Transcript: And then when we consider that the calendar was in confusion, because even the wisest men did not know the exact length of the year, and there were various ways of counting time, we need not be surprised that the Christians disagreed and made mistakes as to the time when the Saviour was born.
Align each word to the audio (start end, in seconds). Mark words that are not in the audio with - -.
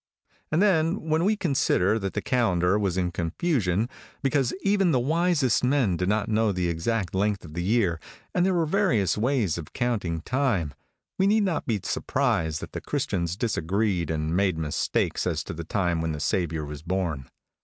And 0.51 0.63
then 0.63 1.09
when 1.09 1.23
we 1.25 1.35
consider 1.37 1.99
that 1.99 2.15
the 2.15 2.23
calendar 2.23 2.79
was 2.79 2.97
in 2.97 3.11
confusion, 3.11 3.87
because 4.23 4.51
even 4.63 4.89
the 4.89 4.99
wisest 4.99 5.63
men 5.63 5.95
did 5.95 6.09
not 6.09 6.27
know 6.27 6.51
the 6.51 6.69
exact 6.69 7.13
length 7.13 7.45
of 7.45 7.53
the 7.53 7.61
year, 7.61 7.99
and 8.33 8.43
there 8.43 8.55
were 8.55 8.65
various 8.65 9.15
ways 9.15 9.59
of 9.59 9.73
counting 9.73 10.21
time, 10.21 10.73
we 11.19 11.27
need 11.27 11.43
not 11.43 11.67
be 11.67 11.79
surprised 11.83 12.61
that 12.61 12.71
the 12.71 12.81
Christians 12.81 13.37
disagreed 13.37 14.09
and 14.09 14.35
made 14.35 14.57
mistakes 14.57 15.27
as 15.27 15.43
to 15.43 15.53
the 15.53 15.63
time 15.63 16.01
when 16.01 16.13
the 16.13 16.19
Saviour 16.19 16.65
was 16.65 16.81
born. 16.81 17.29